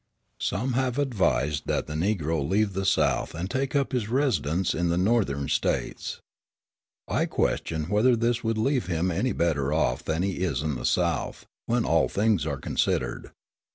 [0.39, 4.89] Some have advised that the Negro leave the South and take up his residence in
[4.89, 6.19] the Northern States.
[7.07, 10.85] I question whether this would leave him any better off than he is in the
[10.87, 13.29] South, when all things are considered.